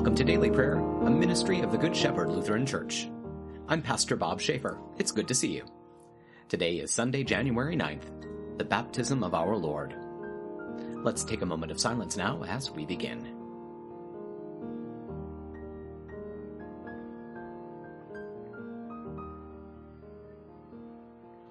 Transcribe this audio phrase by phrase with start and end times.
[0.00, 3.10] Welcome to Daily Prayer, a ministry of the Good Shepherd Lutheran Church.
[3.68, 4.78] I'm Pastor Bob Schaefer.
[4.96, 5.66] It's good to see you.
[6.48, 9.94] Today is Sunday, January 9th, the baptism of our Lord.
[11.04, 13.28] Let's take a moment of silence now as we begin.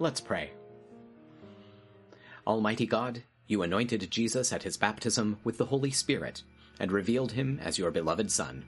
[0.00, 0.50] Let's pray.
[2.48, 6.42] Almighty God, you anointed Jesus at his baptism with the Holy Spirit
[6.80, 8.64] and revealed him as your beloved Son.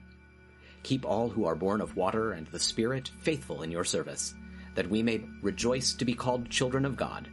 [0.83, 4.35] Keep all who are born of water and the Spirit faithful in your service,
[4.75, 7.27] that we may rejoice to be called children of God,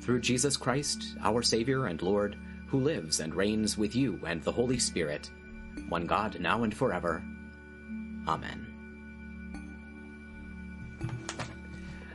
[0.00, 2.36] through Jesus Christ, our Savior and Lord,
[2.68, 5.30] who lives and reigns with you and the Holy Spirit,
[5.88, 7.22] one God, now and forever.
[8.28, 8.66] Amen.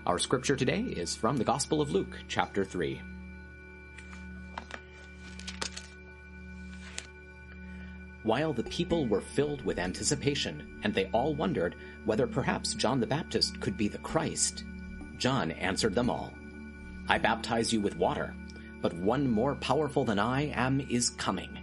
[0.05, 3.02] Our scripture today is from the Gospel of Luke, chapter 3.
[8.26, 13.06] While the people were filled with anticipation, and they all wondered whether perhaps John the
[13.06, 14.64] Baptist could be the Christ.
[15.18, 16.34] John answered them all
[17.08, 18.34] I baptize you with water,
[18.81, 21.59] but one more powerful than I am is coming.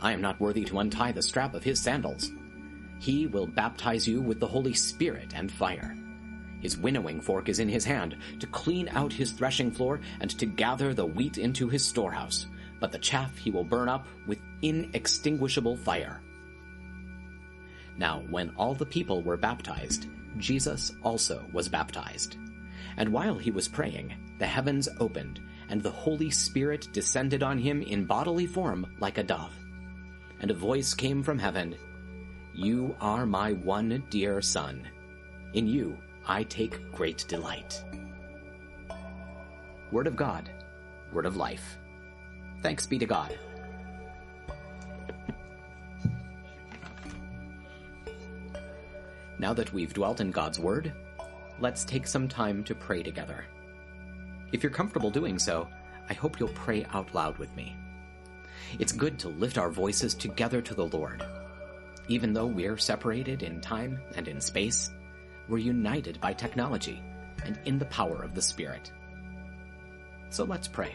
[0.00, 2.30] I am not worthy to untie the strap of his sandals.
[2.98, 5.96] He will baptize you with the Holy Spirit and fire.
[6.60, 10.44] His winnowing fork is in his hand, to clean out his threshing floor and to
[10.44, 12.46] gather the wheat into his storehouse
[12.82, 16.20] but the chaff he will burn up with inextinguishable fire.
[17.96, 22.38] Now, when all the people were baptized, Jesus also was baptized.
[22.96, 25.38] And while he was praying, the heavens opened,
[25.68, 29.54] and the Holy Spirit descended on him in bodily form like a dove.
[30.40, 31.76] And a voice came from heaven
[32.52, 34.88] You are my one dear Son.
[35.54, 37.80] In you I take great delight.
[39.92, 40.50] Word of God,
[41.12, 41.78] Word of life.
[42.62, 43.36] Thanks be to God.
[49.38, 50.92] Now that we've dwelt in God's Word,
[51.58, 53.44] let's take some time to pray together.
[54.52, 55.68] If you're comfortable doing so,
[56.08, 57.76] I hope you'll pray out loud with me.
[58.78, 61.24] It's good to lift our voices together to the Lord.
[62.06, 64.92] Even though we're separated in time and in space,
[65.48, 67.02] we're united by technology
[67.44, 68.92] and in the power of the Spirit.
[70.30, 70.94] So let's pray.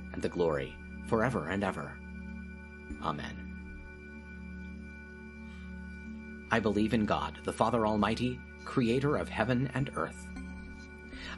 [0.13, 0.75] and the glory,
[1.07, 1.97] forever and ever.
[3.01, 3.51] Amen.
[6.51, 10.27] I believe in God, the Father Almighty, creator of heaven and earth.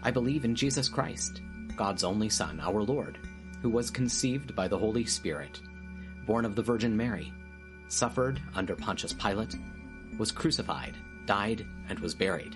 [0.01, 1.41] I believe in Jesus Christ,
[1.75, 3.19] God's only Son, our Lord,
[3.61, 5.61] who was conceived by the Holy Spirit,
[6.25, 7.31] born of the Virgin Mary,
[7.87, 9.55] suffered under Pontius Pilate,
[10.17, 12.55] was crucified, died, and was buried.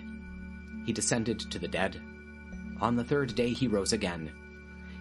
[0.84, 2.00] He descended to the dead.
[2.80, 4.30] On the third day he rose again.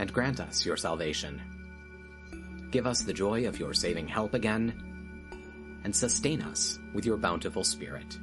[0.00, 1.40] and grant us your salvation
[2.70, 4.72] give us the joy of your saving help again,
[5.84, 8.18] and sustain us with your bountiful Spirit.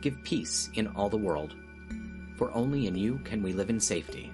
[0.00, 1.54] Give peace in all the world,
[2.36, 4.32] for only in you can we live in safety.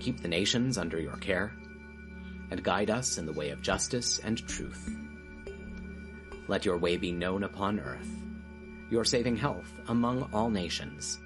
[0.00, 1.52] Keep the nations under your care,
[2.50, 4.94] and guide us in the way of justice and truth.
[6.46, 8.10] Let your way be known upon earth,
[8.90, 11.18] your saving health among all nations.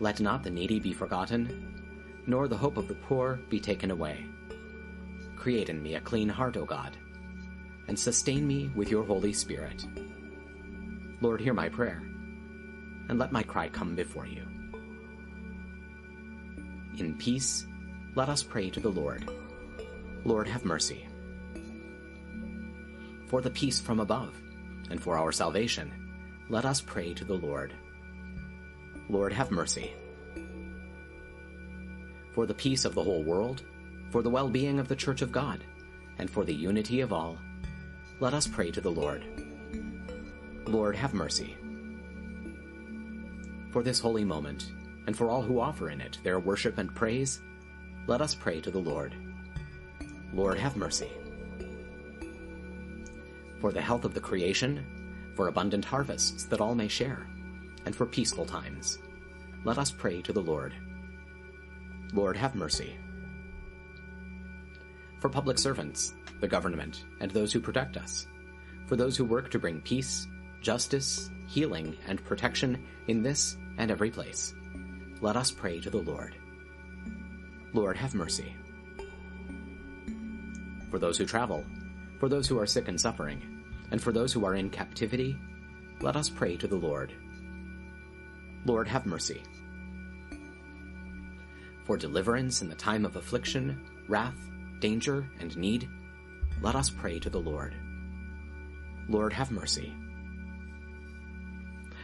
[0.00, 1.77] Let not the needy be forgotten,
[2.28, 4.24] nor the hope of the poor be taken away
[5.38, 6.96] Create in me a clean heart, O God,
[7.86, 9.86] and sustain me with your Holy Spirit.
[11.20, 12.02] Lord, hear my prayer,
[13.08, 14.42] and let my cry come before you.
[16.98, 17.66] In peace,
[18.16, 19.30] let us pray to the Lord.
[20.24, 21.06] Lord, have mercy.
[23.28, 24.34] For the peace from above,
[24.90, 25.92] and for our salvation,
[26.48, 27.72] let us pray to the Lord.
[29.08, 29.94] Lord, have mercy.
[32.38, 33.64] For the peace of the whole world,
[34.12, 35.64] for the well being of the Church of God,
[36.18, 37.36] and for the unity of all.
[38.20, 39.24] Let us pray to the Lord.
[40.64, 41.56] Lord, have mercy.
[43.72, 44.70] For this holy moment,
[45.08, 47.40] and for all who offer in it their worship and praise,
[48.06, 49.16] let us pray to the Lord.
[50.32, 51.10] Lord, have mercy.
[53.60, 54.86] For the health of the creation,
[55.34, 57.26] for abundant harvests that all may share,
[57.84, 59.00] and for peaceful times,
[59.64, 60.72] let us pray to the Lord.
[62.12, 62.96] Lord, have mercy.
[65.20, 68.26] For public servants, the government, and those who protect us,
[68.86, 70.26] for those who work to bring peace,
[70.60, 74.54] justice, healing, and protection in this and every place,
[75.20, 76.36] let us pray to the Lord.
[77.74, 78.56] Lord, have mercy.
[80.90, 81.64] For those who travel,
[82.18, 85.36] for those who are sick and suffering, and for those who are in captivity,
[86.00, 87.12] let us pray to the Lord.
[88.64, 89.42] Lord, have mercy.
[91.88, 94.38] For deliverance in the time of affliction, wrath,
[94.78, 95.88] danger, and need,
[96.60, 97.74] let us pray to the Lord.
[99.08, 99.94] Lord, have mercy.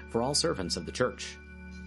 [0.09, 1.37] For all servants of the Church,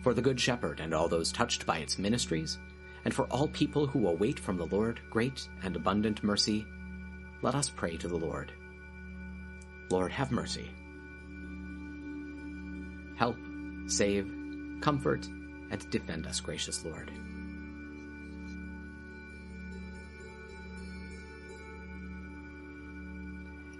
[0.04, 2.60] for the Good Shepherd and all those touched by its ministries,
[3.04, 6.68] and for all people who await from the Lord great and abundant mercy,
[7.42, 8.52] let us pray to the Lord.
[9.90, 10.70] Lord, have mercy.
[13.18, 13.38] Help,
[13.88, 14.32] save,
[14.82, 15.26] comfort,
[15.72, 17.12] and defend us, gracious Lord.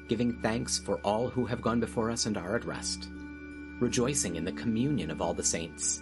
[0.08, 3.10] Giving thanks for all who have gone before us and are at rest,
[3.80, 6.02] rejoicing in the communion of all the saints,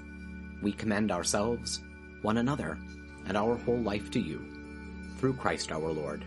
[0.62, 1.82] we commend ourselves,
[2.22, 2.78] one another,
[3.26, 4.46] and our whole life to you,
[5.18, 6.24] through Christ our Lord.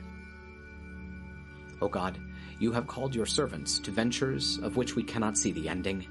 [1.80, 2.19] O God,
[2.58, 6.04] you have called your servants to ventures of which we cannot see the ending,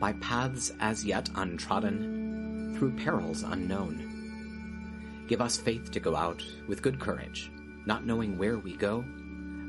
[0.00, 5.24] by paths as yet untrodden, through perils unknown.
[5.28, 7.50] Give us faith to go out with good courage,
[7.84, 9.04] not knowing where we go,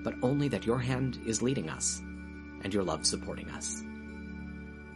[0.05, 1.99] but only that your hand is leading us
[2.61, 3.83] and your love supporting us.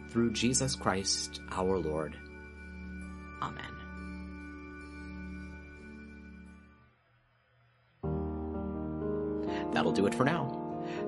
[0.08, 2.16] Through Jesus Christ our Lord.
[3.42, 3.64] Amen.
[9.72, 10.56] That'll do it for now.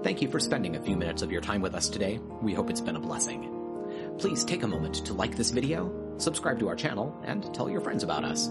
[0.02, 2.18] Thank you for spending a few minutes of your time with us today.
[2.40, 3.48] We hope it's been a blessing.
[4.18, 7.80] Please take a moment to like this video, subscribe to our channel, and tell your
[7.80, 8.50] friends about us.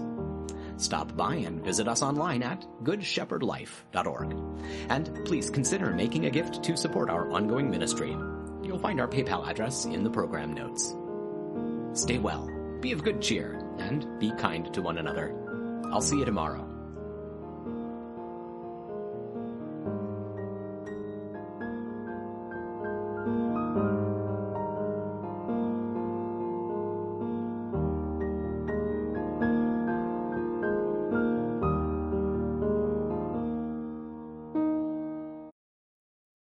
[0.76, 4.36] Stop by and visit us online at goodshepherdlife.org.
[4.88, 8.16] And please consider making a gift to support our ongoing ministry.
[8.62, 10.94] You'll find our PayPal address in the program notes.
[12.00, 15.34] Stay well, be of good cheer, and be kind to one another.
[15.92, 16.71] I'll see you tomorrow.